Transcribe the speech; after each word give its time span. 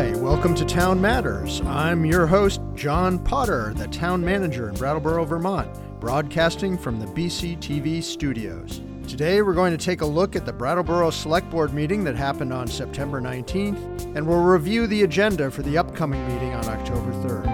Hi, 0.00 0.16
welcome 0.16 0.54
to 0.54 0.64
Town 0.64 0.98
Matters. 0.98 1.60
I'm 1.66 2.06
your 2.06 2.26
host, 2.26 2.62
John 2.74 3.18
Potter, 3.18 3.74
the 3.76 3.86
town 3.88 4.24
manager 4.24 4.70
in 4.70 4.74
Brattleboro, 4.76 5.26
Vermont, 5.26 5.68
broadcasting 6.00 6.78
from 6.78 6.98
the 6.98 7.04
BCTV 7.08 8.02
studios. 8.02 8.80
Today, 9.06 9.42
we're 9.42 9.52
going 9.52 9.76
to 9.76 9.84
take 9.84 10.00
a 10.00 10.06
look 10.06 10.36
at 10.36 10.46
the 10.46 10.54
Brattleboro 10.54 11.10
Select 11.10 11.50
Board 11.50 11.74
meeting 11.74 12.02
that 12.04 12.16
happened 12.16 12.50
on 12.50 12.66
September 12.66 13.20
19th, 13.20 14.16
and 14.16 14.26
we'll 14.26 14.40
review 14.40 14.86
the 14.86 15.02
agenda 15.02 15.50
for 15.50 15.60
the 15.60 15.76
upcoming 15.76 16.26
meeting 16.28 16.54
on 16.54 16.64
October 16.64 17.12
3rd. 17.22 17.46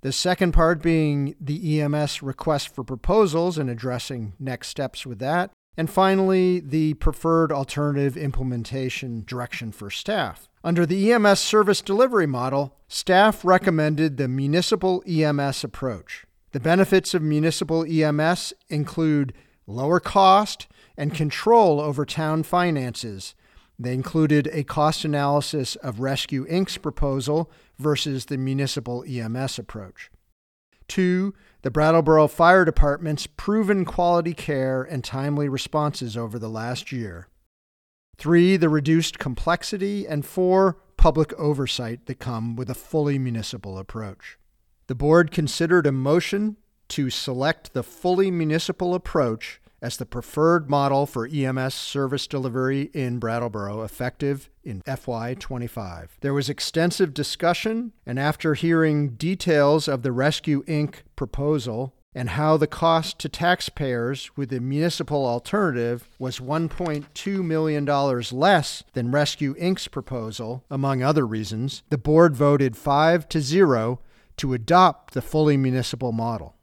The 0.00 0.12
second 0.12 0.52
part 0.52 0.80
being 0.80 1.34
the 1.40 1.80
EMS 1.80 2.22
request 2.22 2.74
for 2.74 2.84
proposals 2.84 3.58
and 3.58 3.68
addressing 3.68 4.34
next 4.38 4.68
steps 4.68 5.04
with 5.04 5.18
that. 5.18 5.50
And 5.76 5.90
finally, 5.90 6.60
the 6.60 6.94
preferred 6.94 7.52
alternative 7.52 8.16
implementation 8.16 9.24
direction 9.24 9.70
for 9.72 9.90
staff. 9.90 10.48
Under 10.64 10.84
the 10.84 11.12
EMS 11.12 11.38
service 11.38 11.80
delivery 11.80 12.26
model, 12.26 12.76
staff 12.88 13.44
recommended 13.44 14.16
the 14.16 14.28
municipal 14.28 15.02
EMS 15.06 15.64
approach. 15.64 16.26
The 16.52 16.60
benefits 16.60 17.14
of 17.14 17.22
municipal 17.22 17.84
EMS 17.84 18.52
include 18.68 19.34
lower 19.66 20.00
cost 20.00 20.66
and 20.96 21.14
control 21.14 21.80
over 21.80 22.04
town 22.04 22.42
finances. 22.42 23.34
They 23.78 23.94
included 23.94 24.48
a 24.52 24.64
cost 24.64 25.04
analysis 25.04 25.76
of 25.76 26.00
Rescue 26.00 26.46
Inc.'s 26.46 26.78
proposal 26.78 27.50
versus 27.78 28.26
the 28.26 28.36
municipal 28.36 29.04
EMS 29.06 29.58
approach. 29.58 30.10
Two, 30.88 31.34
the 31.62 31.70
Brattleboro 31.70 32.28
Fire 32.28 32.64
Department's 32.64 33.26
proven 33.26 33.84
quality 33.84 34.34
care 34.34 34.82
and 34.82 35.04
timely 35.04 35.48
responses 35.48 36.16
over 36.16 36.38
the 36.38 36.48
last 36.48 36.90
year. 36.90 37.28
Three, 38.16 38.56
the 38.56 38.68
reduced 38.68 39.18
complexity. 39.18 40.06
And 40.06 40.26
four, 40.26 40.78
public 40.96 41.32
oversight 41.34 42.06
that 42.06 42.18
come 42.18 42.56
with 42.56 42.68
a 42.68 42.74
fully 42.74 43.18
municipal 43.18 43.78
approach. 43.78 44.38
The 44.88 44.96
board 44.96 45.30
considered 45.30 45.86
a 45.86 45.92
motion 45.92 46.56
to 46.88 47.10
select 47.10 47.74
the 47.74 47.82
fully 47.82 48.30
municipal 48.30 48.94
approach 48.94 49.60
as 49.80 49.96
the 49.96 50.06
preferred 50.06 50.68
model 50.68 51.06
for 51.06 51.26
EMS 51.26 51.74
service 51.74 52.26
delivery 52.26 52.90
in 52.92 53.18
Brattleboro 53.18 53.82
effective 53.82 54.50
in 54.64 54.82
FY25. 54.82 56.08
There 56.20 56.34
was 56.34 56.48
extensive 56.48 57.14
discussion, 57.14 57.92
and 58.04 58.18
after 58.18 58.54
hearing 58.54 59.10
details 59.10 59.88
of 59.88 60.02
the 60.02 60.12
Rescue 60.12 60.64
Inc. 60.64 60.96
proposal 61.16 61.94
and 62.14 62.30
how 62.30 62.56
the 62.56 62.66
cost 62.66 63.18
to 63.20 63.28
taxpayers 63.28 64.30
with 64.34 64.48
the 64.48 64.60
municipal 64.60 65.26
alternative 65.26 66.08
was 66.18 66.40
$1.2 66.40 67.44
million 67.44 67.84
less 67.84 68.82
than 68.94 69.12
Rescue 69.12 69.54
Inc.'s 69.54 69.88
proposal, 69.88 70.64
among 70.70 71.02
other 71.02 71.26
reasons, 71.26 71.82
the 71.90 71.98
board 71.98 72.34
voted 72.34 72.76
5 72.76 73.28
to 73.28 73.40
0 73.40 74.00
to 74.38 74.54
adopt 74.54 75.14
the 75.14 75.22
fully 75.22 75.56
municipal 75.56 76.12
model. 76.12 76.56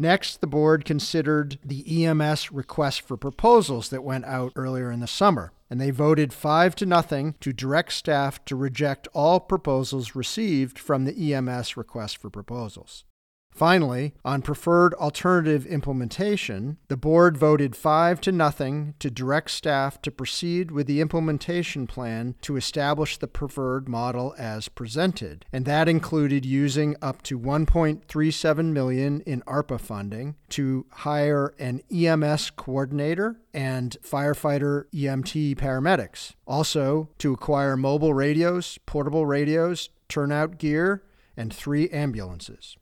Next, 0.00 0.40
the 0.40 0.46
board 0.46 0.86
considered 0.86 1.58
the 1.62 2.06
EMS 2.06 2.50
request 2.52 3.02
for 3.02 3.18
proposals 3.18 3.90
that 3.90 4.02
went 4.02 4.24
out 4.24 4.50
earlier 4.56 4.90
in 4.90 5.00
the 5.00 5.06
summer, 5.06 5.52
and 5.68 5.78
they 5.78 5.90
voted 5.90 6.32
5 6.32 6.74
to 6.76 6.86
nothing 6.86 7.34
to 7.40 7.52
direct 7.52 7.92
staff 7.92 8.42
to 8.46 8.56
reject 8.56 9.08
all 9.12 9.40
proposals 9.40 10.16
received 10.16 10.78
from 10.78 11.04
the 11.04 11.34
EMS 11.34 11.76
request 11.76 12.16
for 12.16 12.30
proposals. 12.30 13.04
Finally, 13.52 14.14
on 14.24 14.40
preferred 14.40 14.94
alternative 14.94 15.66
implementation, 15.66 16.78
the 16.88 16.96
board 16.96 17.36
voted 17.36 17.76
5 17.76 18.20
to 18.20 18.32
nothing 18.32 18.94
to 18.98 19.10
direct 19.10 19.50
staff 19.50 20.00
to 20.00 20.10
proceed 20.10 20.70
with 20.70 20.86
the 20.86 21.00
implementation 21.00 21.86
plan 21.86 22.34
to 22.40 22.56
establish 22.56 23.18
the 23.18 23.26
preferred 23.26 23.88
model 23.88 24.34
as 24.38 24.68
presented, 24.68 25.44
and 25.52 25.66
that 25.66 25.88
included 25.88 26.46
using 26.46 26.96
up 27.02 27.20
to 27.22 27.38
1.37 27.38 28.72
million 28.72 29.20
in 29.22 29.42
ARPA 29.42 29.78
funding 29.78 30.36
to 30.48 30.86
hire 30.90 31.54
an 31.58 31.82
EMS 31.92 32.50
coordinator 32.50 33.40
and 33.52 33.96
firefighter 34.02 34.84
EMT 34.94 35.56
paramedics. 35.56 36.32
Also, 36.46 37.10
to 37.18 37.32
acquire 37.34 37.76
mobile 37.76 38.14
radios, 38.14 38.78
portable 38.86 39.26
radios, 39.26 39.90
turnout 40.08 40.56
gear, 40.56 41.02
and 41.36 41.52
3 41.52 41.90
ambulances. 41.90 42.76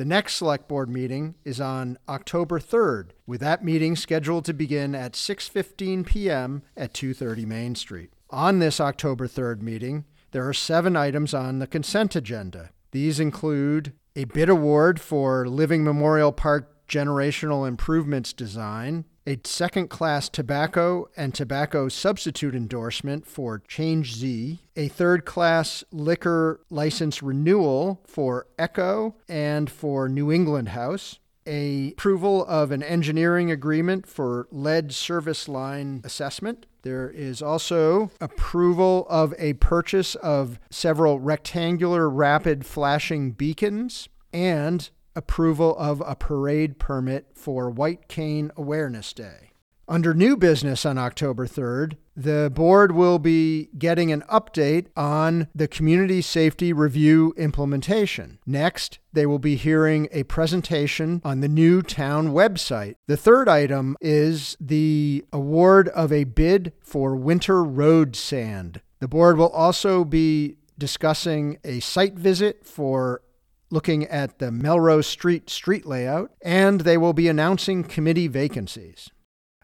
The 0.00 0.06
next 0.06 0.36
select 0.36 0.66
board 0.66 0.88
meeting 0.88 1.34
is 1.44 1.60
on 1.60 1.98
October 2.08 2.58
3rd, 2.58 3.10
with 3.26 3.42
that 3.42 3.62
meeting 3.62 3.96
scheduled 3.96 4.46
to 4.46 4.54
begin 4.54 4.94
at 4.94 5.12
6:15 5.12 6.06
p.m. 6.06 6.62
at 6.74 6.94
230 6.94 7.44
Main 7.44 7.74
Street. 7.74 8.10
On 8.30 8.60
this 8.60 8.80
October 8.80 9.28
3rd 9.28 9.60
meeting, 9.60 10.06
there 10.30 10.48
are 10.48 10.54
7 10.54 10.96
items 10.96 11.34
on 11.34 11.58
the 11.58 11.66
consent 11.66 12.16
agenda. 12.16 12.70
These 12.92 13.20
include 13.20 13.92
a 14.16 14.24
bid 14.24 14.48
award 14.48 15.02
for 15.02 15.46
Living 15.46 15.84
Memorial 15.84 16.32
Park 16.32 16.86
generational 16.88 17.68
improvements 17.68 18.32
design, 18.32 19.04
a 19.30 19.38
second 19.44 19.88
class 19.88 20.28
tobacco 20.28 21.08
and 21.16 21.32
tobacco 21.32 21.88
substitute 21.88 22.54
endorsement 22.54 23.26
for 23.26 23.60
Change 23.60 24.16
Z, 24.16 24.58
a 24.74 24.88
third 24.88 25.24
class 25.24 25.84
liquor 25.92 26.60
license 26.68 27.22
renewal 27.22 28.00
for 28.06 28.48
Echo 28.58 29.14
and 29.28 29.70
for 29.70 30.08
New 30.08 30.32
England 30.32 30.70
House, 30.70 31.20
a 31.46 31.92
approval 31.92 32.44
of 32.46 32.72
an 32.72 32.82
engineering 32.82 33.52
agreement 33.52 34.06
for 34.06 34.48
lead 34.50 34.92
service 34.92 35.48
line 35.48 36.00
assessment. 36.02 36.66
There 36.82 37.08
is 37.08 37.40
also 37.40 38.10
approval 38.20 39.06
of 39.08 39.32
a 39.38 39.52
purchase 39.54 40.16
of 40.16 40.58
several 40.70 41.20
rectangular 41.20 42.10
rapid 42.10 42.66
flashing 42.66 43.30
beacons 43.30 44.08
and 44.32 44.90
approval 45.14 45.76
of 45.76 46.02
a 46.06 46.14
parade 46.14 46.78
permit 46.78 47.26
for 47.34 47.70
White 47.70 48.08
Cane 48.08 48.50
Awareness 48.56 49.12
Day. 49.12 49.50
Under 49.90 50.14
new 50.14 50.36
business 50.36 50.86
on 50.86 50.98
October 50.98 51.48
3rd, 51.48 51.96
the 52.14 52.48
board 52.54 52.92
will 52.92 53.18
be 53.18 53.70
getting 53.76 54.12
an 54.12 54.22
update 54.30 54.86
on 54.94 55.48
the 55.52 55.66
Community 55.66 56.22
Safety 56.22 56.72
Review 56.72 57.34
implementation. 57.36 58.38
Next, 58.46 59.00
they 59.12 59.26
will 59.26 59.40
be 59.40 59.56
hearing 59.56 60.06
a 60.12 60.22
presentation 60.22 61.20
on 61.24 61.40
the 61.40 61.48
new 61.48 61.82
town 61.82 62.28
website. 62.28 62.94
The 63.08 63.16
third 63.16 63.48
item 63.48 63.96
is 64.00 64.56
the 64.60 65.24
award 65.32 65.88
of 65.88 66.12
a 66.12 66.22
bid 66.22 66.72
for 66.80 67.16
winter 67.16 67.64
road 67.64 68.14
sand. 68.14 68.82
The 69.00 69.08
board 69.08 69.38
will 69.38 69.48
also 69.48 70.04
be 70.04 70.58
discussing 70.78 71.58
a 71.64 71.80
site 71.80 72.14
visit 72.14 72.64
for 72.64 73.22
looking 73.70 74.04
at 74.06 74.38
the 74.38 74.50
Melrose 74.50 75.06
Street 75.06 75.48
street 75.48 75.86
layout, 75.86 76.32
and 76.42 76.82
they 76.82 76.96
will 76.96 77.12
be 77.12 77.28
announcing 77.28 77.84
committee 77.84 78.28
vacancies. 78.28 79.10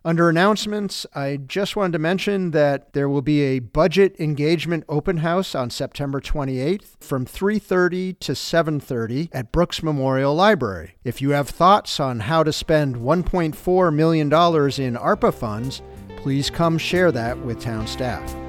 Under 0.06 0.28
announcements, 0.28 1.04
I 1.16 1.36
just 1.36 1.74
wanted 1.74 1.94
to 1.94 1.98
mention 1.98 2.52
that 2.52 2.92
there 2.92 3.08
will 3.08 3.22
be 3.22 3.42
a 3.42 3.58
budget 3.58 4.14
engagement 4.20 4.84
open 4.88 5.16
house 5.16 5.52
on 5.52 5.68
September 5.68 6.20
28th 6.20 6.96
from 7.00 7.26
3:30 7.26 8.12
to 8.20 8.36
7:30 8.36 9.28
at 9.32 9.50
Brooks 9.50 9.82
Memorial 9.82 10.32
Library. 10.32 10.94
If 11.02 11.20
you 11.20 11.30
have 11.30 11.48
thoughts 11.48 11.98
on 11.98 12.20
how 12.20 12.44
to 12.44 12.52
spend 12.52 12.98
1.4 12.98 13.90
million 13.90 14.28
dollars 14.28 14.78
in 14.78 14.94
ARPA 14.94 15.34
funds, 15.34 15.82
please 16.18 16.50
come 16.50 16.78
share 16.78 17.10
that 17.10 17.44
with 17.44 17.58
town 17.58 17.88
staff. 17.88 18.45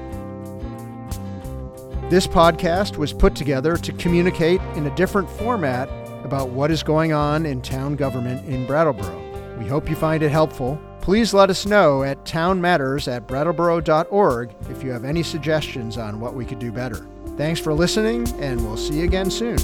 This 2.10 2.26
podcast 2.26 2.96
was 2.96 3.12
put 3.12 3.34
together 3.34 3.76
to 3.76 3.92
communicate 3.92 4.60
in 4.74 4.86
a 4.86 4.94
different 4.96 5.28
format 5.30 5.88
about 6.24 6.50
what 6.50 6.70
is 6.70 6.82
going 6.82 7.12
on 7.12 7.46
in 7.46 7.62
town 7.62 7.96
government 7.96 8.46
in 8.46 8.66
Brattleboro. 8.66 9.56
We 9.58 9.66
hope 9.66 9.88
you 9.90 9.96
find 9.96 10.22
it 10.22 10.30
helpful 10.30 10.80
Please 11.08 11.32
let 11.32 11.48
us 11.48 11.64
know 11.64 12.02
at 12.02 12.22
townmatters 12.26 13.10
at 13.10 13.26
brattleboro.org 13.26 14.54
if 14.68 14.82
you 14.82 14.90
have 14.90 15.06
any 15.06 15.22
suggestions 15.22 15.96
on 15.96 16.20
what 16.20 16.34
we 16.34 16.44
could 16.44 16.58
do 16.58 16.70
better. 16.70 17.06
Thanks 17.38 17.58
for 17.58 17.72
listening, 17.72 18.28
and 18.42 18.62
we'll 18.62 18.76
see 18.76 18.98
you 18.98 19.04
again 19.04 19.30
soon. 19.30 19.56